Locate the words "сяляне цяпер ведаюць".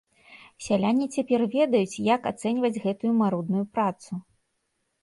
0.67-2.01